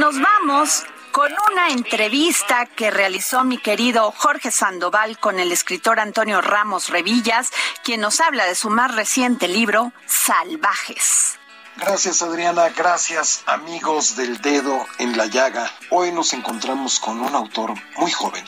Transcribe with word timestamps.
nos 0.00 0.18
vamos 0.18 0.84
con 1.12 1.30
una 1.52 1.68
entrevista 1.68 2.64
que 2.64 2.90
realizó 2.90 3.44
mi 3.44 3.58
querido 3.58 4.10
Jorge 4.16 4.50
Sandoval 4.50 5.18
con 5.18 5.38
el 5.38 5.52
escritor 5.52 6.00
Antonio 6.00 6.40
Ramos 6.40 6.88
Revillas, 6.88 7.50
quien 7.84 8.00
nos 8.00 8.18
habla 8.20 8.46
de 8.46 8.54
su 8.54 8.70
más 8.70 8.94
reciente 8.94 9.46
libro, 9.46 9.92
Salvajes. 10.06 11.38
Gracias 11.76 12.22
Adriana, 12.22 12.70
gracias 12.70 13.42
amigos 13.44 14.16
del 14.16 14.40
dedo 14.40 14.86
en 14.98 15.18
la 15.18 15.26
llaga. 15.26 15.70
Hoy 15.90 16.12
nos 16.12 16.32
encontramos 16.32 16.98
con 16.98 17.20
un 17.20 17.34
autor 17.34 17.74
muy 17.98 18.10
joven. 18.10 18.44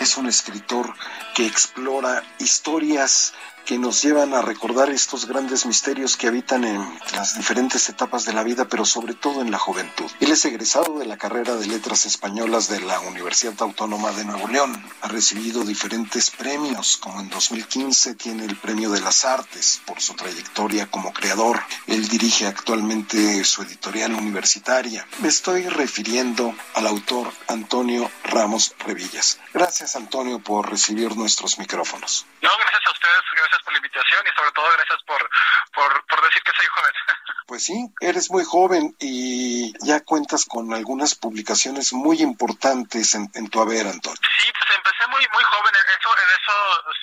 Es 0.00 0.18
un 0.18 0.28
escritor 0.28 0.92
que 1.34 1.46
explora 1.46 2.22
historias 2.38 3.32
que 3.70 3.78
nos 3.78 4.02
llevan 4.02 4.34
a 4.34 4.42
recordar 4.42 4.90
estos 4.90 5.26
grandes 5.26 5.64
misterios 5.64 6.16
que 6.16 6.26
habitan 6.26 6.64
en 6.64 6.98
las 7.14 7.36
diferentes 7.36 7.88
etapas 7.88 8.24
de 8.24 8.32
la 8.32 8.42
vida, 8.42 8.66
pero 8.66 8.84
sobre 8.84 9.14
todo 9.14 9.42
en 9.42 9.52
la 9.52 9.60
juventud. 9.60 10.10
Él 10.18 10.32
es 10.32 10.44
egresado 10.44 10.98
de 10.98 11.06
la 11.06 11.16
carrera 11.16 11.54
de 11.54 11.68
Letras 11.68 12.04
Españolas 12.04 12.68
de 12.68 12.80
la 12.80 12.98
Universidad 12.98 13.54
Autónoma 13.60 14.10
de 14.10 14.24
Nuevo 14.24 14.48
León. 14.48 14.84
Ha 15.02 15.06
recibido 15.06 15.62
diferentes 15.62 16.32
premios, 16.32 16.96
como 16.96 17.20
en 17.20 17.28
2015 17.28 18.16
tiene 18.16 18.44
el 18.44 18.56
Premio 18.56 18.90
de 18.90 19.02
las 19.02 19.24
Artes 19.24 19.80
por 19.86 20.00
su 20.00 20.14
trayectoria 20.14 20.90
como 20.90 21.12
creador. 21.12 21.60
Él 21.86 22.08
dirige 22.08 22.48
actualmente 22.48 23.44
su 23.44 23.62
editorial 23.62 24.14
universitaria. 24.14 25.06
Me 25.20 25.28
estoy 25.28 25.68
refiriendo 25.68 26.56
al 26.74 26.88
autor 26.88 27.32
Antonio 27.46 28.10
Ramos 28.24 28.74
Revillas. 28.80 29.38
Gracias 29.54 29.94
Antonio 29.94 30.40
por 30.40 30.68
recibir 30.68 31.16
nuestros 31.16 31.60
micrófonos. 31.60 32.26
No, 32.42 32.50
gracias 32.58 32.82
a 32.84 32.90
ustedes, 32.90 33.22
gracias 33.36 33.59
por 33.70 33.72
la 33.72 33.78
invitación 33.78 34.26
y 34.26 34.36
sobre 34.36 34.52
todo 34.52 34.66
gracias 34.72 34.98
por, 35.06 35.30
por, 35.74 36.22
decir 36.22 36.42
que 36.42 36.52
soy 36.56 36.66
joven. 36.66 36.92
Pues 37.50 37.64
sí, 37.64 37.74
eres 37.98 38.30
muy 38.30 38.44
joven 38.44 38.94
y 39.00 39.74
ya 39.84 40.04
cuentas 40.04 40.44
con 40.44 40.72
algunas 40.72 41.16
publicaciones 41.16 41.92
muy 41.92 42.22
importantes 42.22 43.16
en, 43.16 43.50
tu 43.50 43.60
haber, 43.60 43.88
Antonio. 43.88 44.22
Sí, 44.38 44.46
pues 44.54 44.70
empecé 44.70 45.02
muy 45.10 45.26
muy 45.34 45.42
joven, 45.42 45.74
eso, 45.98 46.10
en 46.14 46.30
eso 46.30 46.54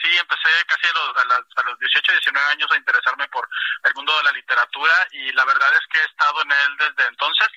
sí, 0.01 0.07
empecé 0.15 0.47
casi 0.67 0.87
a 0.87 0.93
los, 0.95 1.57
a, 1.57 1.63
los 1.67 1.79
18, 1.79 2.11
19 2.13 2.47
años 2.47 2.71
a 2.71 2.77
interesarme 2.77 3.27
por 3.27 3.43
el 3.83 3.93
mundo 3.95 4.15
de 4.15 4.23
la 4.23 4.31
literatura 4.31 4.93
y 5.11 5.33
la 5.33 5.43
verdad 5.43 5.67
es 5.73 5.83
que 5.91 5.99
he 5.99 6.05
estado 6.05 6.41
en 6.41 6.51
él 6.51 6.77
desde 6.79 7.09
entonces 7.09 7.47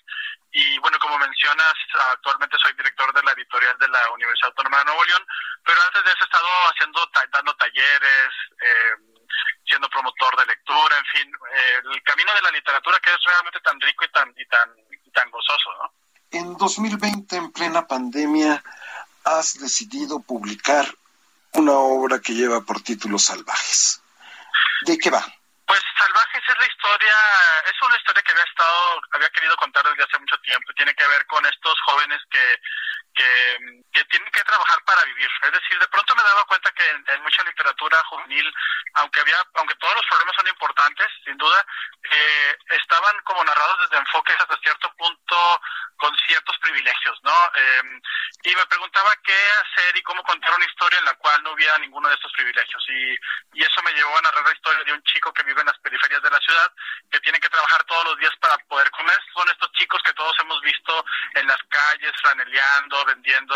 actualmente 2.12 2.56
soy 2.62 2.72
director 2.74 3.12
de 3.14 3.22
la 3.22 3.32
editorial 3.32 3.76
de 3.78 3.88
la 3.88 4.10
Universidad 4.10 4.50
Autónoma 4.50 4.78
de 4.78 4.84
Nuevo 4.86 5.04
León, 5.04 5.26
pero 5.64 5.78
antes 5.86 6.04
de 6.04 6.10
eso 6.10 6.22
he 6.22 6.24
estado 6.24 6.48
haciendo, 6.70 7.10
dando 7.32 7.54
talleres, 7.56 8.30
eh, 8.60 8.94
siendo 9.64 9.88
promotor 9.88 10.36
de 10.38 10.46
lectura, 10.46 10.96
en 10.98 11.04
fin, 11.06 11.32
eh, 11.54 11.80
el 11.92 12.02
camino 12.02 12.34
de 12.34 12.42
la 12.42 12.50
literatura 12.50 12.98
que 13.00 13.10
es 13.10 13.18
realmente 13.24 13.60
tan 13.60 13.80
rico 13.80 14.04
y 14.04 14.12
tan, 14.12 14.28
y 14.36 14.46
tan, 14.46 14.68
y 15.04 15.10
tan 15.10 15.30
gozoso, 15.30 15.70
¿no? 15.78 15.92
En 16.32 16.56
2020, 16.56 17.36
en 17.36 17.52
plena 17.52 17.86
pandemia, 17.86 18.62
has 19.24 19.58
decidido 19.58 20.20
publicar 20.20 20.86
una 21.54 21.72
obra 21.72 22.20
que 22.20 22.34
lleva 22.34 22.60
por 22.60 22.82
título 22.82 23.18
Salvajes. 23.18 24.00
¿De 24.86 24.96
qué 24.96 25.10
va? 25.10 25.24
Es 26.50 26.58
la 26.58 26.66
historia, 26.66 27.14
es 27.64 27.80
una 27.80 27.94
historia 27.94 28.22
que 28.22 28.32
había 28.32 28.42
estado, 28.42 29.00
había 29.12 29.30
querido 29.30 29.54
contar 29.54 29.84
desde 29.86 30.02
hace 30.02 30.18
mucho 30.18 30.36
tiempo. 30.38 30.72
Tiene 30.74 30.92
que 30.94 31.06
ver 31.06 31.24
con 31.26 31.46
estos 31.46 31.80
jóvenes 31.86 32.18
que, 32.28 32.58
que, 33.14 34.05
tienen 34.11 34.30
que 34.33 34.44
trabajar 34.44 34.83
para 34.84 35.05
vivir. 35.05 35.28
Es 35.42 35.53
decir, 35.53 35.78
de 35.78 35.89
pronto 35.89 36.14
me 36.16 36.22
daba 36.22 36.44
cuenta 36.44 36.70
que 36.72 36.89
en, 36.89 37.22
mucha 37.22 37.44
literatura 37.44 38.03
juvenil, 38.08 38.53
aunque 38.94 39.20
había, 39.20 39.36
aunque 39.55 39.75
todos 39.77 39.94
los 39.94 40.06
problemas 40.06 40.34
son 40.36 40.48
importantes, 40.48 41.06
sin 41.25 41.36
duda, 41.36 41.64
eh, 42.11 42.56
estaban 42.70 43.20
como 43.22 43.44
narrados 43.44 43.78
desde 43.81 43.98
enfoques 43.98 44.36
hasta 44.41 44.58
cierto 44.58 44.92
punto 44.97 45.61
con 45.97 46.16
ciertos 46.27 46.56
privilegios, 46.58 47.19
¿no? 47.22 47.53
Eh, 47.55 47.83
y 48.42 48.56
me 48.56 48.66
preguntaba 48.66 49.12
qué 49.22 49.36
hacer 49.62 49.97
y 49.97 50.03
cómo 50.03 50.22
contar 50.25 50.55
una 50.55 50.64
historia 50.64 50.98
en 50.98 51.05
la 51.05 51.14
cual 51.14 51.42
no 51.42 51.53
hubiera 51.53 51.77
ninguno 51.78 52.08
de 52.08 52.14
estos 52.14 52.33
privilegios. 52.33 52.83
Y, 52.88 53.14
y 53.53 53.62
eso 53.62 53.83
me 53.83 53.92
llevó 53.92 54.16
a 54.16 54.22
narrar 54.22 54.44
la 54.44 54.53
historia 54.53 54.82
de 54.84 54.93
un 54.93 55.03
chico 55.03 55.32
que 55.32 55.43
vive 55.43 55.60
en 55.60 55.66
las 55.66 55.78
periferias 55.78 56.22
de 56.22 56.31
la 56.31 56.38
ciudad, 56.38 56.72
que 57.10 57.20
tiene 57.20 57.38
que 57.38 57.50
trabajar 57.50 57.84
todos 57.84 58.04
los 58.06 58.19
días 58.19 58.32
para 58.41 58.56
poder 58.66 58.91
comer. 58.93 59.19
Son 59.34 59.49
estos 59.50 59.70
chicos 59.72 60.00
que 60.03 60.15
todos 60.15 60.34
hemos 60.41 60.60
visto 60.62 61.04
en 61.34 61.47
las 61.47 61.59
calles, 61.69 62.12
franeleando, 62.22 63.00
vendiendo 63.05 63.55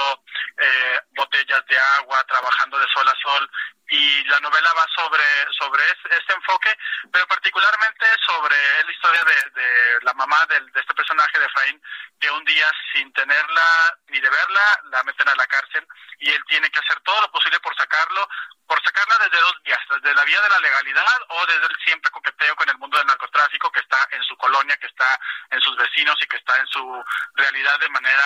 eh, 0.59 1.01
botellas 1.17 1.65
de 1.67 1.77
agua, 1.99 2.25
trabajando 2.25 2.79
de 2.79 2.87
sol 2.95 3.09
a 3.09 3.15
sol 3.17 3.51
y 3.91 4.25
la 4.25 4.41
novela 4.41 4.73
va 4.75 4.87
sobre 4.95 5.25
sobre 5.59 5.83
este 6.11 6.33
enfoque, 6.35 6.77
pero 7.13 7.27
particularmente 7.27 8.07
sobre 8.27 8.57
la 8.85 8.93
historia 8.93 9.21
de, 9.25 10.01
la 10.03 10.13
mamá 10.15 10.45
de, 10.47 10.57
este 10.75 10.95
personaje 10.95 11.39
de 11.39 11.47
Efraín, 11.47 11.83
que 12.21 12.31
un 12.31 12.45
día 12.45 12.67
sin 12.93 13.13
tenerla 13.13 13.99
ni 14.09 14.21
de 14.21 14.31
verla, 14.31 14.81
la 14.91 15.03
meten 15.05 15.29
a 15.29 15.35
la 15.35 15.47
cárcel 15.47 15.87
y 16.19 16.31
él 16.31 16.43
tiene 16.49 16.71
que 16.71 16.79
hacer 16.79 17.01
todo 17.01 17.21
lo 17.21 17.31
posible 17.31 17.61
por 17.61 17.77
sacarlo, 17.77 18.29
por 18.67 18.83
sacarla 18.83 19.19
desde 19.25 19.43
dos 19.43 19.55
vías, 19.65 19.81
desde 19.91 20.15
la 20.15 20.25
vía 20.25 20.41
de 20.41 20.49
la 20.49 20.61
legalidad 20.61 21.19
o 21.29 21.47
desde 21.47 21.67
el 21.67 21.77
siempre 21.85 22.11
coqueteo 22.11 22.57
con 22.57 22.69
el 22.69 22.79
mundo 22.79 22.97
del 22.99 23.07
narcotráfico 23.07 23.71
que 23.71 23.81
está 23.81 24.09
en 24.13 24.23
su 24.23 24.37
colonia, 24.37 24.77
que 24.79 24.87
está 24.87 25.21
en 25.51 25.61
sus 25.61 25.77
vecinos 25.77 26.17
y 26.23 26.27
que 26.27 26.37
está 26.37 26.57
en 26.59 26.67
su 26.67 27.05
realidad 27.35 27.79
de 27.81 27.89
manera 27.91 28.25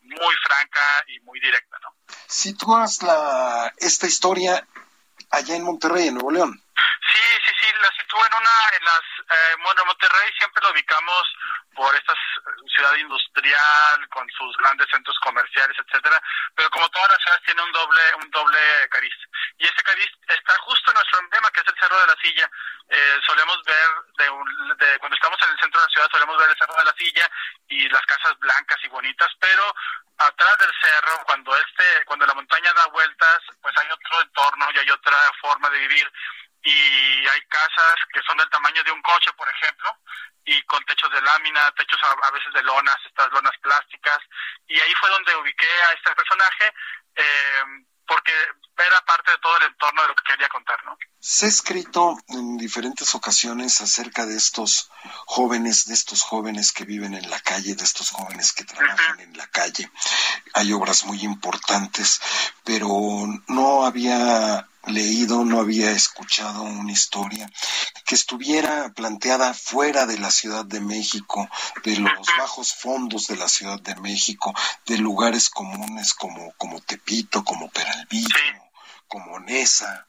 muy 0.00 0.34
franca 0.42 1.04
y 1.06 1.20
muy 1.20 1.40
directa, 1.40 1.78
¿no? 1.82 1.94
Sitúas 2.26 3.02
la 3.02 3.72
esta 3.78 4.06
historia 4.06 4.66
allá 5.30 5.56
en 5.56 5.64
Monterrey, 5.64 6.08
en 6.08 6.14
Nuevo 6.14 6.30
León. 6.30 6.52
Sí, 7.12 7.26
sí, 7.44 7.52
sí, 7.60 7.66
la 7.82 7.90
sitúo 8.02 8.20
en 8.26 8.34
una, 8.34 8.56
en 8.78 8.84
las, 8.84 9.04
eh, 9.30 9.56
Monterrey 9.86 10.30
siempre 10.38 10.62
lo 10.62 10.72
ubicamos 10.72 11.22
por 11.80 11.96
esta 11.96 12.12
ciudad 12.76 12.94
industrial, 12.96 14.08
con 14.10 14.28
sus 14.36 14.54
grandes 14.58 14.86
centros 14.90 15.16
comerciales, 15.20 15.74
etcétera, 15.80 16.20
pero 16.54 16.68
como 16.68 16.86
todas 16.90 17.08
las 17.08 17.18
ciudades 17.22 17.42
tiene 17.46 17.62
un 17.62 17.72
doble, 17.72 18.02
un 18.20 18.30
doble 18.30 18.60
cariz. 18.90 19.14
Y 19.56 19.64
ese 19.64 19.82
cariz 19.82 20.10
está 20.28 20.58
justo 20.58 20.90
en 20.90 20.96
nuestro 20.96 21.20
emblema, 21.20 21.50
que 21.50 21.60
es 21.60 21.68
el 21.68 21.80
Cerro 21.80 21.98
de 22.00 22.06
la 22.06 22.16
Silla. 22.20 22.50
Eh, 22.90 23.20
solemos 23.24 23.62
ver, 23.64 23.88
de, 24.18 24.28
un, 24.28 24.76
de, 24.76 24.98
cuando 24.98 25.16
estamos 25.16 25.38
en 25.40 25.50
el 25.52 25.58
centro 25.58 25.80
de 25.80 25.86
la 25.86 25.92
ciudad, 25.92 26.08
solemos 26.12 26.36
ver 26.36 26.50
el 26.50 26.58
Cerro 26.58 26.76
de 26.76 26.84
la 26.84 26.94
Silla 26.98 27.30
y 27.68 27.88
las 27.88 28.04
casas 28.04 28.38
blancas 28.40 28.78
y 28.84 28.88
bonitas, 28.88 29.32
pero 29.40 29.74
atrás 30.18 30.58
del 30.58 30.72
cerro, 30.82 31.24
cuando 31.24 31.56
este, 31.56 32.04
cuando 32.04 32.26
la 32.26 32.34
montaña 32.34 32.74
da 32.74 32.86
vueltas, 32.88 33.40
pues 33.62 33.74
hay 33.78 33.88
otro 33.90 34.20
entorno 34.20 34.68
y 34.74 34.78
hay 34.80 34.90
otra 34.90 35.16
forma 35.40 35.70
de 35.70 35.78
vivir 35.78 36.12
y 36.62 37.26
hay 37.26 37.40
casas 37.48 37.94
que 38.12 38.20
son 38.22 38.36
del 38.36 38.50
tamaño 38.50 38.82
de 38.84 38.92
un 38.92 39.02
coche, 39.02 39.32
por 39.36 39.48
ejemplo, 39.48 39.88
y 40.44 40.60
con 40.62 40.84
techos 40.84 41.10
de 41.12 41.22
lámina, 41.22 41.70
techos 41.72 42.00
a, 42.02 42.30
veces 42.30 42.52
de 42.52 42.62
lonas, 42.62 42.96
estas 43.06 43.30
lonas 43.32 43.56
plásticas, 43.62 44.18
y 44.66 44.78
ahí 44.78 44.92
fue 45.00 45.10
donde 45.10 45.36
ubiqué 45.36 45.70
a 45.88 45.92
este 45.92 46.14
personaje, 46.14 46.74
eh, 47.16 47.64
porque 48.06 48.32
era 48.76 49.00
parte 49.02 49.30
de 49.30 49.38
todo 49.38 49.56
el 49.58 49.64
entorno 49.64 50.02
de 50.02 50.08
lo 50.08 50.14
que 50.16 50.32
quería 50.32 50.48
contar, 50.48 50.84
¿no? 50.84 50.98
Se 51.20 51.46
ha 51.46 51.48
escrito 51.48 52.16
en 52.28 52.56
diferentes 52.56 53.14
ocasiones 53.14 53.80
acerca 53.80 54.26
de 54.26 54.36
estos 54.36 54.90
jóvenes, 55.26 55.86
de 55.86 55.94
estos 55.94 56.22
jóvenes 56.22 56.72
que 56.72 56.84
viven 56.84 57.14
en 57.14 57.30
la 57.30 57.38
calle, 57.40 57.74
de 57.74 57.84
estos 57.84 58.10
jóvenes 58.10 58.52
que 58.52 58.64
trabajan 58.64 59.20
en 59.20 59.36
la 59.36 59.46
calle. 59.48 59.90
Hay 60.54 60.72
obras 60.72 61.04
muy 61.04 61.22
importantes, 61.22 62.20
pero 62.64 62.88
no 63.48 63.84
había 63.84 64.69
leído, 64.86 65.44
no 65.44 65.60
había 65.60 65.90
escuchado 65.90 66.62
una 66.62 66.92
historia 66.92 67.50
que 68.04 68.14
estuviera 68.14 68.92
planteada 68.94 69.54
fuera 69.54 70.06
de 70.06 70.18
la 70.18 70.30
Ciudad 70.30 70.64
de 70.64 70.80
México, 70.80 71.48
de 71.84 71.96
los 71.98 72.26
bajos 72.38 72.74
fondos 72.74 73.26
de 73.26 73.36
la 73.36 73.48
Ciudad 73.48 73.80
de 73.80 73.94
México, 73.96 74.54
de 74.86 74.98
lugares 74.98 75.48
comunes 75.48 76.14
como, 76.14 76.52
como 76.56 76.80
Tepito, 76.80 77.44
como 77.44 77.70
Peralvillo, 77.70 78.34
como 79.06 79.38
Nesa, 79.40 80.06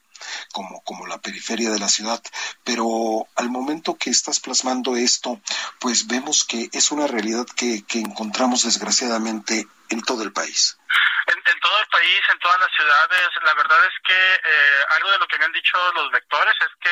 como, 0.52 0.80
como 0.82 1.06
la 1.06 1.20
periferia 1.20 1.70
de 1.70 1.78
la 1.78 1.88
ciudad, 1.88 2.22
pero 2.64 3.26
al 3.34 3.50
momento 3.50 3.96
que 3.96 4.10
estás 4.10 4.40
plasmando 4.40 4.96
esto, 4.96 5.40
pues 5.80 6.06
vemos 6.06 6.44
que 6.44 6.68
es 6.72 6.92
una 6.92 7.06
realidad 7.06 7.46
que, 7.56 7.82
que 7.82 7.98
encontramos 7.98 8.64
desgraciadamente 8.64 9.66
en 9.88 10.02
todo 10.02 10.22
el 10.22 10.32
país. 10.32 10.78
En, 11.26 11.60
todo 11.60 11.80
el 11.80 11.86
país, 11.86 12.20
en 12.30 12.38
todas 12.40 12.58
las 12.58 12.72
ciudades, 12.72 13.28
la 13.42 13.54
verdad 13.54 13.78
es 13.86 13.94
que 14.04 14.34
eh, 14.34 14.84
algo 14.96 15.10
de 15.12 15.18
lo 15.18 15.28
que 15.28 15.38
me 15.38 15.44
han 15.44 15.52
dicho 15.52 15.92
los 15.92 16.10
lectores 16.12 16.54
es 16.60 16.70
que 16.80 16.90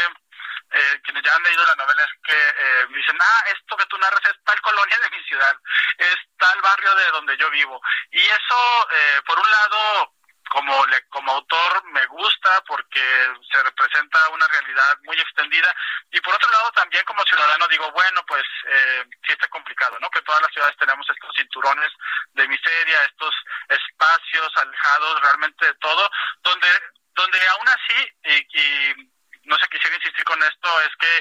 eh, 0.73 1.00
quienes 1.03 1.23
ya 1.25 1.35
han 1.35 1.43
leído 1.43 1.65
la 1.65 1.75
novela 1.85 2.05
es 2.05 2.11
que 2.23 2.38
eh, 2.38 2.87
dicen, 2.94 3.17
ah, 3.21 3.44
esto 3.49 3.77
que 3.77 3.87
tú 3.87 3.99
narras 3.99 4.25
es 4.25 4.37
tal 4.44 4.61
colonia 4.61 4.97
de 5.03 5.11
mi 5.17 5.25
ciudad, 5.25 5.56
es 5.99 6.17
tal 6.38 6.61
barrio 6.62 6.94
de 6.94 7.11
donde 7.11 7.37
yo 7.37 7.50
vivo. 7.50 7.81
Y 8.12 8.21
eso, 8.21 8.88
eh, 8.93 9.21
por 9.27 9.38
un 9.38 9.50
lado, 9.50 10.15
como, 10.50 10.85
le, 10.87 11.00
como 11.08 11.32
autor 11.32 11.85
me 11.93 12.05
gusta 12.06 12.61
porque 12.67 13.00
se 13.50 13.62
representa 13.62 14.29
una 14.31 14.47
realidad 14.49 14.99
muy 15.05 15.17
extendida 15.17 15.73
y 16.11 16.20
por 16.20 16.35
otro 16.35 16.50
lado 16.50 16.70
también 16.73 17.05
como 17.05 17.23
ciudadano 17.23 17.69
digo, 17.69 17.91
bueno, 17.93 18.20
pues 18.26 18.43
eh, 18.67 19.05
sí 19.26 19.32
está 19.32 19.47
complicado, 19.49 19.97
¿no? 20.00 20.11
Que 20.11 20.23
todas 20.23 20.43
las 20.43 20.52
ciudades 20.52 20.76
tenemos 20.76 21.06
estos 21.08 21.31
cinturones 21.37 21.93
de 22.35 22.49
miseria, 22.49 23.05
estos 23.05 23.35
espacios 23.69 24.52
alejados 24.56 25.20
realmente 25.23 25.67
de 25.67 25.75
todo, 25.75 26.11
donde, 26.43 26.69
donde 27.14 27.49
aún 27.49 27.69
así, 27.69 28.08
y 28.25 29.11
no 29.44 29.56
sé, 29.58 29.69
quisiera 29.69 29.96
insistir 29.96 30.25
con 30.25 30.43
esto, 30.43 30.81
es 30.82 30.91
que 30.99 31.19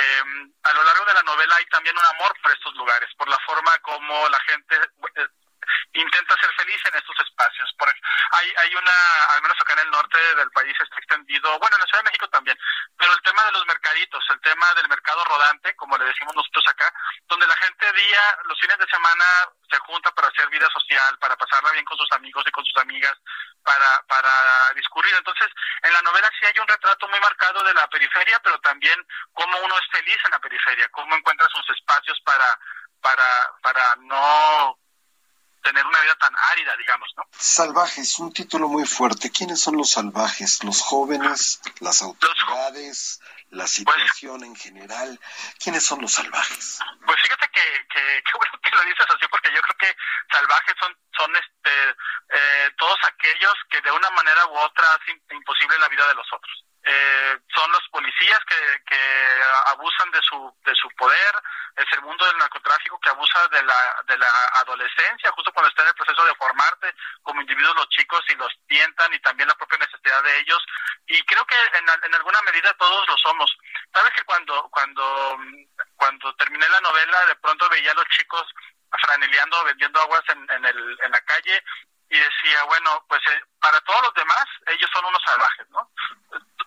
eh, 0.00 0.22
a 0.62 0.72
lo 0.72 0.84
largo 0.84 1.04
de 1.06 1.14
la 1.14 1.22
novela 1.22 1.56
hay 1.56 1.66
también 1.66 1.96
un 1.96 2.04
amor 2.14 2.34
por 2.42 2.52
estos 2.52 2.74
lugares, 2.74 3.08
por 3.16 3.28
la 3.28 3.38
forma 3.46 3.72
como 3.78 4.28
la 4.28 4.40
gente, 4.40 4.76
intenta 6.06 6.34
ser 6.40 6.52
feliz 6.54 6.80
en 6.86 6.96
estos 6.96 7.16
espacios. 7.20 7.74
Por, 7.78 7.88
hay, 7.88 8.52
hay 8.56 8.74
una, 8.74 9.24
al 9.34 9.42
menos 9.42 9.56
acá 9.60 9.74
en 9.74 9.86
el 9.86 9.90
norte 9.90 10.18
del 10.36 10.50
país 10.50 10.74
está 10.80 10.96
extendido, 10.96 11.58
bueno, 11.58 11.76
en 11.76 11.80
la 11.80 11.86
Ciudad 11.86 12.04
de 12.04 12.10
México 12.10 12.28
también, 12.28 12.58
pero 12.96 13.12
el 13.12 13.22
tema 13.22 13.44
de 13.44 13.52
los 13.52 13.66
mercaditos, 13.66 14.24
el 14.30 14.40
tema 14.40 14.66
del 14.74 14.88
mercado 14.88 15.24
rodante, 15.24 15.74
como 15.76 15.98
le 15.98 16.06
decimos 16.06 16.34
nosotros 16.34 16.64
acá, 16.68 16.92
donde 17.26 17.46
la 17.46 17.56
gente 17.56 17.92
día, 17.92 18.38
los 18.44 18.58
fines 18.60 18.78
de 18.78 18.86
semana 18.86 19.24
se 19.70 19.78
junta 19.78 20.10
para 20.12 20.28
hacer 20.28 20.48
vida 20.48 20.68
social, 20.72 21.18
para 21.18 21.36
pasarla 21.36 21.72
bien 21.72 21.84
con 21.84 21.98
sus 21.98 22.10
amigos 22.12 22.44
y 22.46 22.50
con 22.50 22.64
sus 22.64 22.76
amigas, 22.82 23.16
para, 23.62 24.02
para 24.06 24.72
discurrir. 24.74 25.14
Entonces, 25.16 25.48
en 25.82 25.92
la 25.92 26.02
novela 26.02 26.30
sí 26.38 26.46
hay 26.46 26.58
un 26.60 26.68
retrato 26.68 27.08
muy 27.08 27.20
marcado 27.20 27.62
de 27.64 27.74
la 27.74 27.88
periferia, 27.88 28.38
pero 28.40 28.58
también 28.60 29.04
cómo 29.32 29.58
uno 29.58 29.78
es 29.78 29.86
feliz 29.90 30.18
en 30.24 30.30
la 30.30 30.38
periferia, 30.38 30.88
cómo 30.90 31.14
encuentra 31.16 31.48
sus 31.48 31.68
espacios 31.76 32.20
para, 32.24 32.58
para, 33.00 33.52
para 33.62 33.96
no 34.00 34.78
tener 35.66 35.84
una 35.84 36.00
vida 36.00 36.14
tan 36.14 36.32
árida, 36.52 36.76
digamos, 36.76 37.12
¿no? 37.16 37.24
Salvajes, 37.32 38.18
un 38.20 38.32
título 38.32 38.68
muy 38.68 38.86
fuerte. 38.86 39.30
¿Quiénes 39.32 39.60
son 39.60 39.76
los 39.76 39.90
salvajes? 39.90 40.62
¿Los 40.62 40.80
jóvenes? 40.80 41.60
¿Las 41.80 42.02
autoridades? 42.02 43.20
¿La 43.50 43.64
pues 43.64 43.72
situación 43.72 44.44
en 44.44 44.54
general? 44.54 45.18
¿Quiénes 45.58 45.84
son 45.84 46.00
los 46.00 46.12
salvajes? 46.12 46.78
Pues 47.04 47.18
fíjate 47.20 47.48
que, 47.48 47.86
que, 47.92 48.22
que 48.22 48.32
bueno 48.38 48.58
que 48.62 48.70
lo 48.70 48.82
dices 48.82 49.06
así, 49.08 49.26
porque 49.30 49.50
yo 49.54 49.60
creo 49.62 49.76
que 49.78 49.96
salvajes 50.30 50.74
son, 50.80 50.96
son 51.16 51.30
este, 51.34 51.74
eh, 52.30 52.70
todos 52.78 52.98
aquellos 53.02 53.54
que 53.70 53.80
de 53.80 53.90
una 53.90 54.10
manera 54.10 54.46
u 54.46 54.58
otra 54.58 54.86
hacen 54.94 55.20
imposible 55.30 55.78
la 55.78 55.88
vida 55.88 56.06
de 56.08 56.14
los 56.14 56.26
otros. 56.32 56.64
Eh, 56.84 57.38
son 57.54 57.70
los 57.72 57.82
policías 57.90 58.38
que, 58.48 58.82
que 58.86 59.40
abusan 59.66 60.10
de 60.12 60.22
su, 60.22 60.38
de 60.64 60.74
su 60.74 60.88
poder, 60.96 61.34
es 61.76 61.92
el 61.92 62.02
mundo 62.02 62.24
del 62.26 62.38
narcotráfico 62.38 62.98
que 63.00 63.10
abusa 63.10 63.46
de 63.48 63.62
la, 63.62 64.02
de 64.06 64.16
la 64.16 64.28
adolescencia, 64.60 65.30
justo 65.32 65.52
cuando 65.52 65.68
está 65.68 65.82
en 65.82 65.88
el 65.88 65.94
proceso 65.94 66.24
de 66.24 66.34
formarte 66.36 66.94
como 67.22 67.40
individuos 67.40 67.76
los 67.76 67.88
chicos 67.90 68.24
y 68.28 68.34
los 68.34 68.52
tientan 68.66 69.12
y 69.12 69.20
también 69.20 69.48
la 69.48 69.54
propia 69.54 69.78
necesidad 69.78 70.22
de 70.22 70.38
ellos. 70.40 70.58
Y 71.06 71.22
creo 71.24 71.44
que 71.46 71.56
en, 71.74 71.86
en 72.04 72.14
alguna 72.14 72.40
medida 72.42 72.72
todos 72.74 73.08
lo 73.08 73.16
somos. 73.18 73.56
Sabes 73.92 74.12
que 74.14 74.24
cuando, 74.24 74.68
cuando, 74.70 75.38
cuando 75.96 76.34
terminé 76.36 76.66
la 76.68 76.80
novela, 76.80 77.26
de 77.26 77.36
pronto 77.36 77.68
veía 77.68 77.92
a 77.92 77.94
los 77.94 78.08
chicos 78.08 78.46
franeleando, 79.02 79.64
vendiendo 79.64 80.00
aguas 80.00 80.22
en, 80.28 80.50
en, 80.50 80.64
el, 80.64 80.98
en 81.02 81.10
la 81.10 81.20
calle 81.20 81.62
y 82.08 82.18
decía, 82.18 82.62
bueno, 82.64 83.04
pues 83.08 83.20
eh, 83.26 83.42
para 83.60 83.80
todos 83.80 84.02
los 84.02 84.14
demás, 84.14 84.44
ellos 84.66 84.90
son 84.92 85.04
unos 85.04 85.22
salvajes, 85.24 85.68
¿no? 85.70 85.90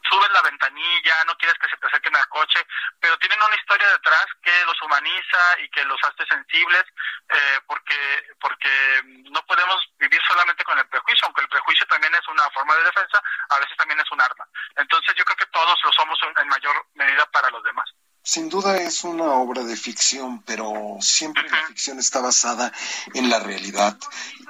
Subes 0.10 0.32
la 0.32 0.42
ventanilla, 0.42 1.24
no 1.26 1.38
quieres 1.38 1.58
que 1.60 1.70
se 1.70 1.78
te 1.78 1.88
acerquen 1.88 2.16
al 2.16 2.28
coche, 2.30 2.66
pero 3.00 3.18
tienen 3.20 3.42
una 3.42 3.56
historia 3.56 3.88
detrás 3.90 4.26
que 4.42 4.66
los 4.66 4.82
humaniza 4.82 5.60
y 5.64 5.70
que 5.70 5.86
los 5.86 6.00
hace 6.04 6.26
sensibles, 6.26 6.84
eh, 7.30 7.60
porque, 7.68 8.36
porque 8.40 9.02
no 9.30 9.46
podemos 9.46 9.78
vivir 10.00 10.22
solamente 10.28 10.64
con 10.64 10.78
el 10.80 10.88
prejuicio, 10.88 11.26
aunque 11.26 11.42
el 11.42 11.50
prejuicio 11.50 11.86
también 11.88 12.14
es 12.16 12.28
una 12.28 12.50
forma 12.50 12.76
de 12.76 12.84
defensa, 12.84 13.22
a 13.50 13.60
veces 13.60 13.78
también 13.78 14.00
es 14.00 14.12
un 14.12 14.22
arma. 14.22 14.48
Entonces 14.76 15.16
yo 15.16 15.24
creo 15.26 15.38
que 15.38 15.46
todos 15.48 15.80
lo 15.84 15.92
somos 15.94 16.18
en 16.38 16.48
mayor 16.48 16.86
medida 16.96 17.26
para 17.32 17.50
los 17.50 17.64
demás. 17.64 17.90
Sin 18.22 18.50
duda 18.50 18.78
es 18.78 19.04
una 19.04 19.26
obra 19.26 19.64
de 19.64 19.76
ficción, 19.76 20.44
pero 20.44 20.98
siempre 21.00 21.50
la 21.50 21.66
ficción 21.68 22.00
está 22.00 22.22
basada 22.22 22.72
en 23.14 23.30
la 23.30 23.40
realidad. 23.40 23.98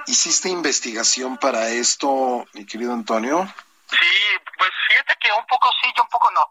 ¿Hiciste 0.07 0.49
investigación 0.49 1.37
para 1.37 1.69
esto, 1.69 2.45
mi 2.53 2.65
querido 2.65 2.93
Antonio? 2.93 3.47
Sí, 3.89 4.15
pues 4.57 4.69
fíjate 4.87 5.15
que 5.21 5.31
un 5.31 5.45
poco 5.45 5.71
sí 5.81 5.91
y 5.95 6.01
un 6.01 6.07
poco 6.09 6.29
no. 6.31 6.45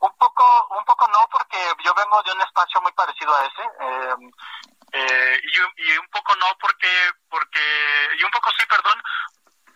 un 0.00 0.14
poco 0.18 0.44
un 0.78 0.84
poco 0.84 1.08
no 1.08 1.28
porque 1.30 1.56
yo 1.84 1.93
vengo 2.04 2.22
de 2.22 2.32
un 2.32 2.40
espacio 2.40 2.80
muy 2.82 2.92
parecido 2.92 3.34
a 3.34 3.46
ese. 3.46 3.62
Eh, 3.80 4.14
eh, 4.92 5.40
y, 5.42 5.92
y, 5.92 5.98
un 5.98 6.06
poco 6.08 6.36
no 6.36 6.46
porque 6.60 6.88
porque 7.28 7.60
y 8.18 8.22
un 8.22 8.30
poco 8.30 8.50
sí, 8.56 8.64
perdón, 8.68 9.02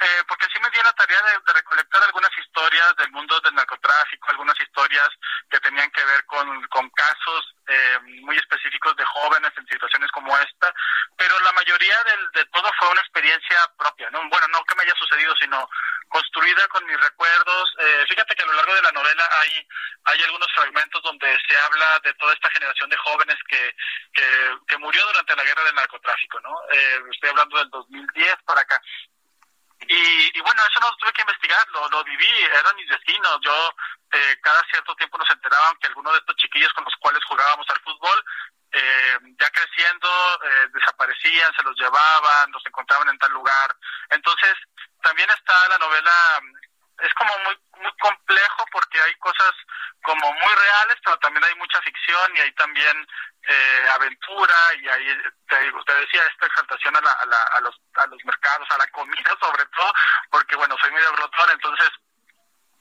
eh, 0.00 0.22
porque 0.28 0.46
sí 0.52 0.60
me 0.62 0.70
dio 0.70 0.80
la 0.84 0.92
tarea 0.92 1.18
de, 1.22 1.52
recolectar 1.52 2.00
algunas 2.04 2.30
historias 2.38 2.94
del 2.98 3.10
mundo 3.10 3.40
del 3.40 3.54
narcotráfico, 3.54 4.30
algunas 4.30 4.54
historias 4.60 5.08
que 5.50 5.58
tenían 5.58 5.90
que 5.90 6.04
ver 6.04 6.24
con, 6.26 6.46
con 6.68 6.88
casos 6.90 7.54
eh, 7.66 7.98
muy 8.22 8.36
específicos 8.36 8.94
de 8.94 9.04
jóvenes 9.04 9.50
en 9.56 9.66
situaciones 9.66 10.08
como 10.12 10.38
esta, 10.38 10.72
pero 11.16 11.34
la 11.40 11.52
mayoría 11.52 11.96
del, 12.04 12.30
de 12.30 12.44
todo 12.46 12.70
fue 12.78 12.90
una 12.90 13.00
experiencia 13.00 13.58
propia, 13.76 14.08
¿no? 14.10 14.20
Bueno, 14.28 14.46
no 14.52 14.64
que 14.64 14.76
me 14.76 14.84
haya 14.84 14.94
sucedido, 14.94 15.34
sino 15.34 15.68
construida 16.18 16.66
con 16.68 16.84
mis 16.86 17.00
recuerdos. 17.00 17.74
Eh, 17.78 18.04
fíjate 18.08 18.34
que 18.34 18.42
a 18.42 18.46
lo 18.46 18.54
largo 18.54 18.74
de 18.74 18.82
la 18.82 18.92
novela 18.92 19.28
hay, 19.40 19.66
hay 20.04 20.22
algunos 20.22 20.48
fragmentos 20.52 21.02
donde 21.02 21.38
se 21.48 21.56
habla 21.58 22.00
de 22.02 22.12
toda 22.14 22.32
esta 22.32 22.50
generación 22.50 22.90
de 22.90 22.96
jóvenes 22.96 23.36
que, 23.48 23.74
que, 24.66 24.78
murió 24.78 25.04
durante 25.06 25.34
la 25.34 25.42
guerra 25.42 25.64
del 25.64 25.74
narcotráfico, 25.74 26.40
¿no? 26.40 26.54
Eh, 26.70 27.02
estoy 27.12 27.30
hablando 27.30 27.58
del 27.58 27.70
2010 27.70 28.36
para 28.46 28.60
acá. 28.60 28.80
Y, 29.88 30.40
bueno, 30.40 30.62
eso 30.68 30.80
no 30.80 30.96
tuve 30.96 31.12
que 31.12 31.22
investigar, 31.22 31.66
lo, 31.70 31.88
lo 31.88 32.04
viví, 32.04 32.32
eran 32.52 32.76
mis 32.76 32.88
vecinos. 32.88 33.38
Yo 33.42 33.74
eh, 34.12 34.36
cada 34.42 34.62
cierto 34.70 34.94
tiempo 34.96 35.18
nos 35.18 35.30
enteraban 35.30 35.76
que 35.80 35.88
algunos 35.88 36.12
de 36.12 36.18
estos 36.18 36.36
chiquillos 36.36 36.72
con 36.74 36.84
los 36.84 36.94
cuales 37.00 37.24
jugábamos 37.24 37.66
al 37.70 37.80
fútbol, 37.80 38.24
eh, 38.72 39.18
ya 39.40 39.50
creciendo, 39.50 40.08
eh, 40.44 40.68
desaparecían, 40.72 41.52
se 41.54 41.62
los 41.62 41.76
llevaban, 41.76 42.52
los 42.52 42.64
encontraban 42.66 43.08
en 43.08 43.18
tal 43.18 43.32
lugar. 43.32 43.74
Entonces, 44.10 44.54
también 45.08 45.30
está 45.30 45.54
la 45.68 45.78
novela, 45.78 46.12
es 47.00 47.14
como 47.14 47.32
muy, 47.44 47.56
muy 47.80 47.92
complejo 47.96 48.64
porque 48.70 49.00
hay 49.00 49.14
cosas 49.14 49.52
como 50.02 50.32
muy 50.32 50.54
reales, 50.54 50.96
pero 51.02 51.18
también 51.18 51.44
hay 51.44 51.54
mucha 51.54 51.80
ficción 51.80 52.36
y 52.36 52.40
hay 52.40 52.52
también 52.52 53.06
eh, 53.48 53.88
aventura 53.94 54.54
y 54.82 54.88
ahí 54.88 55.06
te, 55.48 55.72
usted 55.72 56.00
decía 56.00 56.20
esta 56.30 56.46
exaltación 56.46 56.94
a, 56.96 57.00
la, 57.00 57.12
a, 57.12 57.26
la, 57.26 57.42
a, 57.56 57.60
los, 57.60 57.74
a 57.94 58.06
los 58.06 58.22
mercados, 58.24 58.68
a 58.70 58.78
la 58.78 58.86
comida 58.88 59.32
sobre 59.40 59.64
todo, 59.66 59.92
porque 60.30 60.56
bueno, 60.56 60.76
soy 60.80 60.92
medio 60.92 61.12
glotón, 61.12 61.50
entonces 61.52 61.88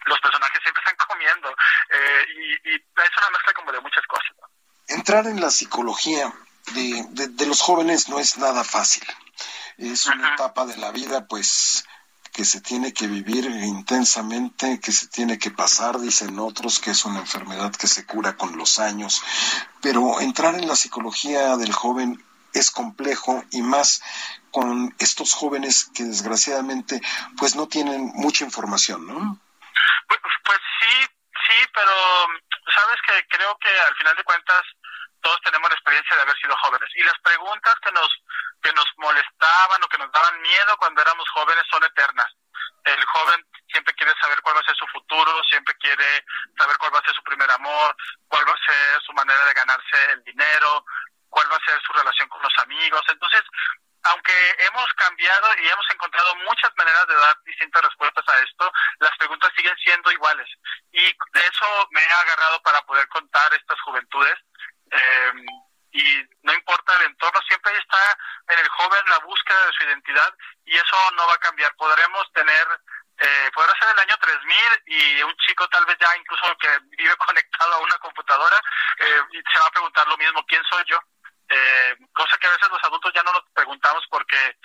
los 0.06 0.20
personajes 0.20 0.62
siempre 0.64 0.84
están 0.84 1.08
comiendo 1.08 1.56
eh, 1.90 2.26
y, 2.36 2.72
y, 2.72 2.76
es 2.76 3.18
una 3.18 3.30
mezcla 3.32 3.54
como 3.56 3.72
de 3.72 3.80
muchas 3.80 4.06
cosas. 4.08 4.36
Entrar 4.88 5.28
en 5.28 5.40
la 5.40 5.50
psicología 5.50 6.34
de, 6.74 7.06
de, 7.12 7.28
de 7.30 7.46
los 7.46 7.62
jóvenes 7.62 8.10
no 8.10 8.20
es 8.20 8.38
nada 8.38 8.64
fácil. 8.66 9.08
Es 9.78 10.08
una 10.08 10.34
etapa 10.34 10.66
de 10.66 10.76
la 10.78 10.92
vida 10.92 11.28
pues 11.28 11.86
que 12.38 12.46
se 12.46 12.62
tiene 12.62 12.94
que 12.94 13.08
vivir 13.08 13.46
intensamente, 13.46 14.80
que 14.80 14.92
se 14.92 15.08
tiene 15.08 15.40
que 15.40 15.50
pasar, 15.50 15.98
dicen 15.98 16.38
otros, 16.38 16.80
que 16.80 16.92
es 16.92 17.04
una 17.04 17.18
enfermedad 17.18 17.76
que 17.76 17.88
se 17.88 18.06
cura 18.06 18.38
con 18.38 18.56
los 18.56 18.78
años. 18.78 19.24
Pero 19.82 20.22
entrar 20.22 20.54
en 20.54 20.68
la 20.68 20.76
psicología 20.76 21.58
del 21.58 21.74
joven 21.74 22.24
es 22.54 22.70
complejo 22.70 23.44
y 23.50 23.64
más 23.64 24.04
con 24.52 24.94
estos 25.00 25.34
jóvenes 25.34 25.90
que 25.96 26.04
desgraciadamente 26.04 27.02
pues 27.40 27.56
no 27.56 27.68
tienen 27.68 28.12
mucha 28.14 28.46
información, 28.46 29.08
¿no? 29.08 29.42
Pues, 30.08 30.22
pues 30.46 30.60
sí, 30.80 31.08
sí, 31.48 31.58
pero 31.74 31.92
sabes 32.72 32.98
que 33.04 33.36
creo 33.36 33.58
que 33.58 33.70
al 33.90 33.96
final 33.96 34.16
de 34.16 34.24
cuentas 34.24 34.62
todos 35.24 35.42
tenemos 35.44 35.68
la 35.72 35.76
experiencia 35.76 36.16
de 36.16 36.22
haber 36.22 36.38
sido 36.38 36.56
jóvenes 36.58 36.90
y 36.98 37.04
las 37.04 37.18
preguntas 37.24 37.74
que 37.84 37.92
nos 37.94 38.10
que 38.62 38.74
nos 38.74 38.86
molestaban 38.98 39.84
o 39.84 39.88
que 39.88 39.98
nos 39.98 40.12
daban 40.12 40.42
miedo 40.42 40.78
cuando 40.78 41.02
éramos 41.02 41.30
jóvenes 41.30 41.64
son 41.70 41.84
eternas. 41.84 42.32
El 42.84 43.04
joven 43.06 43.46
siempre 43.72 43.94
quiere 43.96 44.14
saber 44.22 44.42
cuál 44.42 44.56
va 44.56 44.62
a 44.62 44.66
ser 44.66 44.76
su 44.76 44.88
futuro, 44.88 45.44
siempre 45.50 45.76
quiere 45.76 46.26
saber 46.58 46.78
cuál 46.78 46.94
va 46.94 47.00
a 47.00 47.06
ser 47.06 47.14
su 47.14 47.24
primer 47.24 47.50
amor, 47.52 47.96
cuál 48.28 48.48
va 48.48 48.54
a 48.54 48.66
ser 48.66 49.02
su 49.02 49.14
manera 49.14 49.44
de 49.46 49.54
ganarse 49.54 50.12
el 50.12 50.24
dinero, 50.24 50.86
cuál 51.30 51.52
va 51.52 51.58
a 51.58 51.66
ser 51.66 51.80
su 51.82 51.94
relación 51.94 52.30
con 52.30 52.42
los 52.42 52.54
amigos. 52.60 53.02
Entonces, 53.10 53.44
aunque 54.04 54.56
hemos 54.60 54.88
cambiado 54.94 55.48
y 55.62 55.68
hemos 55.68 55.86
encontrado 55.92 56.36
muchas 56.38 56.72
maneras 56.78 57.08
de 57.08 57.16
dar 57.16 57.36
distintas 57.44 57.84
respuestas 57.84 58.24
a 58.28 58.40
esto, 58.40 58.72
las 59.00 59.16
preguntas 59.18 59.52
siguen 59.56 59.76
siendo 59.84 60.12
iguales. 60.12 60.48
Y 60.92 61.04
de 61.04 61.42
eso 61.42 61.88
me 61.92 62.02
he 62.02 62.12
agarrado 62.12 62.62
para 62.62 62.82
poder 62.84 63.08
contar 63.10 63.54
estas 63.54 63.80
juventudes. 63.82 64.36
Eh, 64.92 65.34
y 65.98 66.30
no 66.44 66.54
importa 66.54 66.96
el 66.98 67.08
entorno, 67.08 67.40
siempre 67.48 67.76
está 67.78 68.18
en 68.50 68.60
el 68.60 68.70
joven 68.70 69.10
la 69.10 69.20
búsqueda 69.20 69.66
de 69.66 69.74
su 69.74 69.84
identidad 69.84 70.34
y 70.66 70.76
eso 70.76 70.98
no 71.16 71.28
va 71.28 71.34
a 71.34 71.40
cambiar. 71.40 71.74
Podremos 71.76 72.32
tener, 72.34 72.68
eh, 73.18 73.50
podrá 73.54 73.74
ser 73.80 73.90
el 73.94 74.00
año 74.00 74.16
3000 74.22 74.84
y 74.86 75.24
un 75.24 75.36
chico 75.38 75.68
tal 75.70 75.86
vez 75.86 75.98
ya 76.00 76.16
incluso 76.18 76.56
que 76.60 76.70
vive 76.98 77.16
conectado 77.26 77.74
a 77.74 77.80
una 77.80 77.98
computadora 77.98 78.62
eh, 79.00 79.22
se 79.52 79.60
va 79.60 79.66
a 79.66 79.72
preguntar 79.72 80.08
lo 80.08 80.18
mismo, 80.18 80.46
¿quién 80.46 80.62
soy 80.70 80.84
yo? 80.86 81.00
Eh, 81.50 81.98
cosa 82.14 82.38
que 82.38 82.48
a 82.48 82.52
veces 82.52 82.70
los 82.70 82.84
adultos 82.84 83.12
ya 83.16 83.24
no 83.24 83.32
nos 83.32 83.44
preguntamos 83.54 84.04
porque 84.10 84.58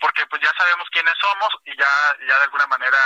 porque 0.00 0.24
pues 0.26 0.40
ya 0.40 0.52
sabemos 0.56 0.86
quiénes 0.92 1.14
somos 1.20 1.50
y 1.64 1.76
ya 1.76 1.90
ya 2.28 2.38
de 2.38 2.44
alguna 2.44 2.66
manera 2.68 2.98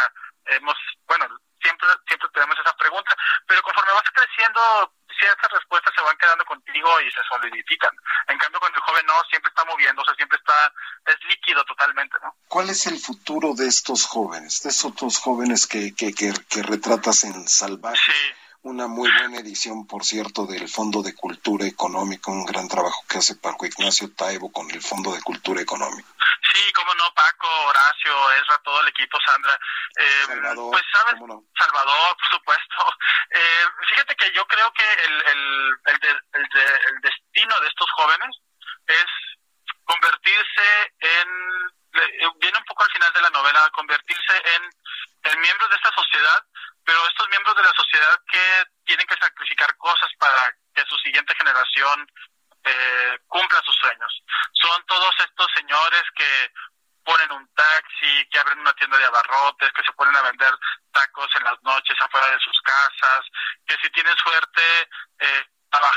hemos 0.47 0.77
bueno 1.07 1.27
siempre 1.63 1.89
siempre 2.07 2.29
tenemos 2.35 2.59
esa 2.59 2.77
pregunta 2.77 3.15
pero 3.47 3.63
conforme 3.63 3.93
vas 3.93 4.11
creciendo 4.13 4.93
ciertas 5.19 5.51
respuestas 5.53 5.93
se 5.95 6.03
van 6.03 6.17
quedando 6.19 6.45
contigo 6.45 7.01
y 7.01 7.11
se 7.11 7.23
solidifican 7.25 7.97
en 8.29 8.39
cambio 8.39 8.61
cuando 8.61 8.77
el 8.77 8.85
joven 8.85 9.07
no 9.07 9.15
siempre 9.31 9.49
está 9.49 9.65
moviéndose 9.65 10.15
siempre 10.17 10.39
está 10.39 10.73
es 11.07 11.17
líquido 11.25 11.65
totalmente 11.65 12.17
no 12.23 12.35
cuál 12.49 12.62
es 12.73 12.87
el 12.87 12.99
futuro 12.99 13.55
de 13.55 13.69
estos 13.69 14.05
jóvenes 14.07 14.63
de 14.63 14.71
estos 14.71 15.19
jóvenes 15.19 15.67
que 15.67 15.95
que 15.95 16.13
que, 16.13 16.33
que 16.49 16.63
retratas 16.63 17.25
en 17.25 17.49
salvaje 17.49 18.13
sí 18.13 18.35
una 18.63 18.87
muy 18.87 19.11
buena 19.11 19.39
edición, 19.39 19.89
por 19.89 20.05
cierto, 20.05 20.47
del 20.47 20.69
Fondo 20.69 21.03
de 21.03 21.15
Cultura 21.17 21.67
Económica, 21.67 22.31
un 22.31 22.45
gran 22.45 22.69
trabajo 22.69 23.03
que 23.09 23.19
hace 23.19 23.35
Paco 23.35 23.67
Ignacio 23.67 24.15
Taibo 24.15 24.53
con 24.53 24.71
el 24.71 24.81
Fondo 24.81 25.13
de 25.13 25.21
Cultura 25.21 25.61
Económica. 25.61 26.09
Sí, 26.53 26.61
Horacio, 27.43 28.33
Ezra, 28.41 28.61
todo 28.65 28.81
el 28.83 28.89
equipo, 28.89 29.19
Sandra. 29.27 29.59
Eh, 29.97 30.25
Salvador, 30.27 30.71
pues, 30.71 30.85
¿sabes? 30.93 31.15
Salvador, 31.59 32.17
por 32.17 32.31
supuesto. 32.31 32.77
Eh, 33.35 33.65
fíjate 33.89 34.15
que 34.15 34.31
yo 34.35 34.45
creo 34.47 34.71
que 34.75 34.85
el, 34.85 35.13
el, 35.23 35.77
el, 35.87 35.99
el 36.35 37.01
destino 37.01 37.61
de 37.61 37.67
estos 37.67 37.91
jóvenes 37.97 38.29
es 38.87 39.07
convertirse 39.87 40.93
en 41.01 41.29
eh, 41.95 42.29
viene 42.41 42.52
un 42.63 42.67
poco 42.67 42.85
al 42.85 42.93
final 42.93 43.13
de 43.13 43.21
la 43.21 43.31
novela, 43.31 43.71
convertirse 43.75 44.37
en, 44.55 44.63
en, 45.25 45.41
miembros 45.41 45.69
de 45.71 45.77
esta 45.77 45.91
sociedad, 45.95 46.47
pero 46.85 47.07
estos 47.07 47.29
miembros 47.29 47.57
de 47.57 47.63
la 47.63 47.73
sociedad 47.75 48.19
que 48.31 48.65
tienen 48.85 49.07
que 49.07 49.17
sacrificar 49.17 49.77
cosas 49.77 50.11
para 50.19 50.55
que 50.75 50.85
su 50.87 50.97
siguiente 50.99 51.35
generación 51.35 52.07
eh, 52.65 53.19
cumpla 53.27 53.61
sus 53.65 53.77
sueños. 53.77 54.23
Son 54.55 54.85
todos 54.87 55.15
estos 55.19 55.47
señores 55.55 56.03
que 56.15 56.53
ponen 57.05 57.33
un 57.33 57.49
taxi, 57.55 58.29
que 58.31 58.39
abren 58.39 58.61
una 58.61 58.73
tienda 58.75 58.97
de 58.97 59.07
abarrotes, 59.07 59.73
que 59.73 59.83
se 59.83 59.93
ponen 59.93 60.15
a 60.15 60.23
vender 60.23 60.55
tacos 60.93 61.29
en 61.35 61.45
las 61.45 61.61
noches 61.63 61.97
afuera 62.01 62.31
de 62.31 62.39
sus 62.39 62.61
casas, 62.63 63.27
que 63.67 63.77
si 63.83 63.91
tienen 63.91 64.17
suerte 64.17 64.63
eh, 65.19 65.45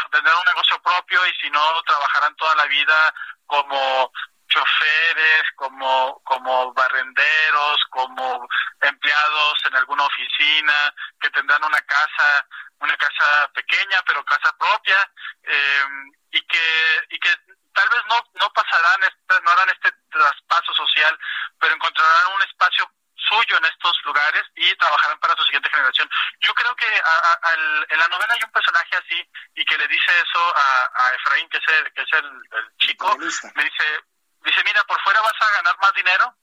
tendrán 0.10 0.38
un 0.38 0.54
negocio 0.56 0.82
propio 0.82 1.26
y 1.28 1.34
si 1.36 1.50
no 1.50 1.84
trabajarán 1.84 2.36
toda 2.38 2.56
la 2.56 2.66
vida 2.66 3.14
como 3.46 4.12
choferes, 4.48 5.44
como, 5.56 6.22
como 6.24 6.74
barrenderos, 6.74 7.78
como 7.90 8.48
empleados 8.82 9.54
en 9.66 9.76
alguna 9.76 10.04
oficina, 10.04 10.94
que 11.20 11.30
tendrán 11.32 11.64
una 11.64 11.82
casa, 11.82 12.48
una 12.80 12.96
casa 12.98 13.52
pequeña, 13.54 14.02
pero 14.06 14.24
casa 14.26 14.56
propia, 14.58 15.12
eh, 15.44 15.84
y 16.32 16.42
que, 16.42 17.06
y 17.10 17.20
que 17.20 17.30
tal 17.74 17.90
vez 17.90 18.02
no, 18.10 18.18
no 18.42 18.54
pasarán, 18.54 19.04
este, 19.04 19.42
no 19.44 19.52
harán 19.52 19.70
este 19.70 19.92
traspaso 20.12 20.74
social, 20.74 21.18
pero 21.60 21.76
encontrarán 21.76 22.34
un 22.36 22.42
espacio 22.44 22.90
suyo 23.16 23.58
en 23.58 23.66
estos 23.66 23.98
lugares 24.06 24.44
y 24.56 24.76
trabajarán 24.76 25.20
para 25.20 25.36
su 25.36 25.44
siguiente 25.46 25.70
generación. 25.70 26.10
Yo 26.42 26.54
creo 26.54 26.76
que 26.76 26.88
en 26.88 28.00
la 28.00 28.08
novela 28.08 28.34
hay 28.34 28.42
un 28.44 28.52
personaje 28.52 28.98
así 28.98 29.30
y 29.56 29.66
que 29.66 29.78
le 29.78 29.88
dice 29.88 30.12
eso 30.22 30.56
a, 30.56 30.92
a 30.96 31.16
Efraín, 31.16 31.50
que 31.50 31.58
es 31.58 31.68
el, 31.68 31.94
que 31.94 32.02
es 32.02 32.14
el, 32.14 32.26
el 32.26 32.78
chico, 32.78 33.18
le 33.18 33.64
dice, 33.64 34.04
dice, 34.46 34.64
mira, 34.64 34.84
por 34.84 35.02
fuera 35.02 35.22
vas 35.22 35.34
a 35.42 35.52
ganar 35.58 35.78
más 35.80 35.94
dinero, 35.94 36.36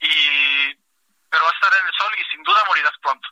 y 0.00 0.74
pero 1.30 1.44
vas 1.44 1.52
a 1.52 1.56
estar 1.56 1.80
en 1.80 1.86
el 1.86 1.94
sol 1.94 2.12
y 2.18 2.24
sin 2.30 2.42
duda 2.42 2.64
morirás 2.66 2.98
pronto. 3.00 3.28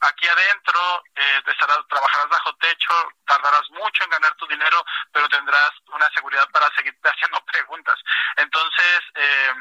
Aquí 0.00 0.26
adentro 0.26 1.04
eh, 1.14 1.42
estarás, 1.46 1.78
trabajarás 1.88 2.28
bajo 2.28 2.54
techo, 2.56 2.92
tardarás 3.26 3.68
mucho 3.70 4.04
en 4.04 4.10
ganar 4.10 4.34
tu 4.36 4.46
dinero, 4.46 4.84
pero 5.12 5.28
tendrás 5.28 5.70
una 5.92 6.08
seguridad 6.14 6.48
para 6.50 6.68
seguirte 6.74 7.08
haciendo 7.08 7.44
preguntas. 7.44 7.98
Entonces, 8.36 9.00
eh, 9.14 9.54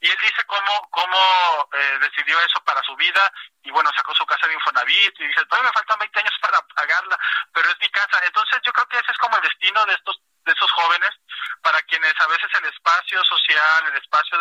y 0.00 0.10
él 0.10 0.18
dice 0.22 0.44
cómo, 0.46 0.88
cómo 0.90 1.68
eh, 1.72 1.98
decidió 2.00 2.40
eso 2.40 2.62
para 2.64 2.82
su 2.82 2.96
vida 2.96 3.30
y 3.62 3.70
bueno, 3.70 3.90
sacó 3.96 4.14
su 4.14 4.24
casa 4.26 4.46
de 4.46 4.54
Infonavit 4.54 5.20
y 5.20 5.26
dice, 5.26 5.44
todavía 5.46 5.68
me 5.68 5.74
faltan 5.74 5.98
20 5.98 6.20
años 6.20 6.38
para 6.40 6.60
pagarla, 6.74 7.18
pero 7.52 7.68
es 7.70 7.76
mi 7.80 7.88
casa. 7.90 8.20
Entonces 8.24 8.60
yo 8.64 8.72
creo 8.72 8.88
que 8.88 8.98
ese 8.98 9.12
es 9.12 9.18
como 9.18 9.36
el 9.36 9.42
destino 9.42 9.84
de 9.86 9.94
estos 9.94 10.20
de 10.44 10.52
esos 10.52 10.70
jóvenes 10.72 11.10
para 11.62 11.80
quienes 11.82 12.12
a 12.20 12.26
veces 12.26 12.50
el 12.60 12.66
espacio 12.66 13.24
social, 13.24 13.86
el 13.88 13.96
espacio 13.96 14.38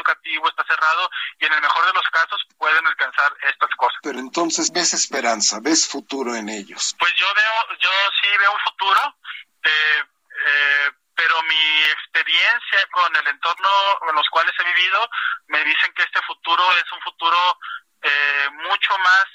y 1.40 1.46
en 1.46 1.54
el 1.54 1.62
mejor 1.62 1.86
de 1.86 1.94
los 1.94 2.08
casos 2.10 2.42
pueden 2.58 2.86
alcanzar 2.86 3.34
estas 3.42 3.70
cosas. 3.76 4.00
Pero 4.02 4.20
entonces 4.20 4.72
ves 4.72 4.94
esperanza, 4.94 5.60
ves 5.62 5.88
futuro 5.88 6.36
en 6.36 6.50
ellos. 6.50 6.96
Pues 7.00 7.14
yo 7.16 7.28
veo, 7.34 7.78
yo 7.80 7.92
sí 8.22 8.28
veo 8.38 8.52
un 8.52 8.60
futuro, 8.60 9.18
eh, 9.64 10.04
eh, 10.48 10.92
pero 11.16 11.42
mi 11.44 11.84
experiencia 11.92 12.80
con 12.92 13.16
el 13.16 13.28
entorno 13.28 13.70
en 14.10 14.16
los 14.16 14.28
cuales 14.30 14.54
he 14.60 14.64
vivido 14.64 15.10
me 15.48 15.64
dicen 15.64 15.94
que 15.94 16.04
este 16.04 16.22
futuro 16.26 16.64
es 16.78 16.92
un 16.92 17.02
futuro 17.02 17.60
eh, 18.02 18.50
mucho 18.52 18.98
más 18.98 19.26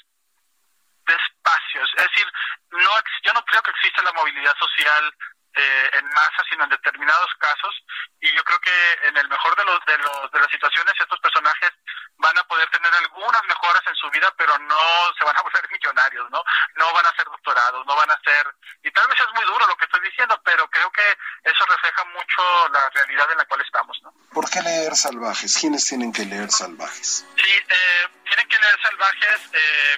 despacio. 1.05 1.83
Es 1.83 2.07
decir, 2.07 2.27
no, 2.71 2.91
yo 3.23 3.33
no 3.33 3.43
creo 3.45 3.61
que 3.63 3.71
exista 3.71 4.03
la 4.03 4.13
movilidad 4.13 4.55
social 4.57 5.13
eh, 5.59 5.89
en 5.93 6.05
masa, 6.07 6.43
sino 6.49 6.63
en 6.63 6.69
determinados 6.69 7.29
casos. 7.39 7.75
Y 8.21 8.31
yo 8.35 8.43
creo 8.43 8.59
que 8.59 9.07
en 9.07 9.17
el 9.17 9.27
mejor 9.27 9.55
de 9.55 9.65
los, 9.65 9.79
de 9.85 9.97
los 9.97 10.31
de 10.31 10.39
las 10.39 10.51
situaciones 10.51 10.93
estos 10.99 11.19
personajes 11.19 11.71
van 12.17 12.37
a 12.37 12.43
poder 12.43 12.69
tener 12.69 12.93
algunas 12.95 13.43
mejoras 13.43 13.81
en 13.87 13.95
su 13.95 14.09
vida, 14.11 14.33
pero 14.37 14.57
no 14.59 14.83
se 15.17 15.25
van 15.25 15.37
a 15.37 15.41
volver 15.47 15.69
millonarios, 15.71 16.29
¿no? 16.31 16.43
No 16.75 16.93
van 16.93 17.05
a 17.05 17.15
ser 17.15 17.25
doctorados, 17.25 17.85
no 17.85 17.95
van 17.95 18.11
a 18.11 18.19
ser 18.23 18.55
y 18.83 18.91
tal 18.91 19.07
vez 19.07 19.19
es 19.19 19.33
muy 19.33 19.45
duro 19.45 19.67
lo 19.67 19.75
que 19.75 19.85
estoy 19.85 20.01
diciendo, 20.01 20.39
pero 20.43 20.69
creo 20.69 20.89
que 20.91 21.17
eso 21.43 21.65
refleja 21.65 22.03
mucho 22.05 22.69
la 22.71 22.89
realidad 22.89 23.31
en 23.31 23.37
la 23.37 23.45
cual 23.45 23.61
estamos, 23.61 23.99
¿no? 24.03 24.13
¿Por 24.33 24.49
qué 24.49 24.61
leer 24.61 24.95
Salvajes? 24.95 25.57
¿Quiénes 25.59 25.85
tienen 25.85 26.13
que 26.13 26.25
leer 26.25 26.49
Salvajes? 26.49 27.25
Sí, 27.35 27.51
eh, 27.51 28.07
tienen 28.25 28.47
que 28.47 28.57
leer 28.57 28.81
Salvajes 28.81 29.49
eh, 29.53 29.97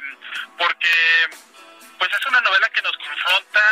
porque 0.57 1.29
pues 2.01 2.09
es 2.19 2.25
una 2.25 2.41
novela 2.41 2.67
que 2.69 2.81
nos 2.81 2.97
confronta 2.97 3.70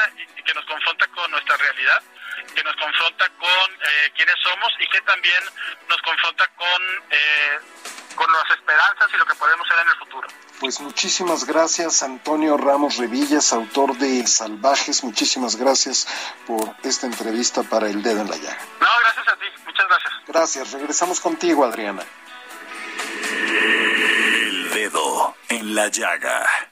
con 1.30 1.32
nuestra 1.32 1.58
realidad, 1.58 2.02
que 2.56 2.64
nos 2.64 2.76
confronta 2.76 3.30
con 3.38 3.74
eh, 3.74 4.12
quiénes 4.16 4.36
somos 4.42 4.74
y 4.80 4.88
que 4.90 5.02
también 5.02 5.44
nos 5.88 6.02
confronta 6.02 6.48
con, 6.56 6.82
eh, 7.12 7.60
con 8.16 8.32
las 8.32 8.58
esperanzas 8.58 9.08
y 9.14 9.18
lo 9.18 9.26
que 9.26 9.36
podemos 9.36 9.68
ser 9.68 9.80
en 9.80 9.88
el 9.90 9.96
futuro. 9.96 10.28
Pues 10.60 10.80
muchísimas 10.82 11.46
gracias 11.46 12.04
Antonio 12.04 12.58
Ramos 12.58 12.98
Revillas, 12.98 13.54
autor 13.54 13.98
de 13.98 14.26
Salvajes, 14.28 15.04
muchísimas 15.04 15.56
gracias 15.56 16.08
por 16.48 16.76
esta 16.84 17.06
entrevista 17.06 17.64
para 17.64 17.88
El 17.88 18.02
Dedo 18.02 18.22
en 18.22 18.30
la 18.30 18.38
Llaga. 18.38 18.66
No, 18.80 18.88
gracias 19.02 19.28
a 19.28 19.36
ti, 19.38 19.46
muchas 19.66 19.88
gracias. 19.88 20.14
Gracias, 20.28 20.72
regresamos 20.72 21.20
contigo 21.20 21.64
Adriana. 21.64 22.04
El 23.32 24.70
Dedo 24.72 25.36
en 25.50 25.76
la 25.76 25.88
Llaga. 25.88 26.69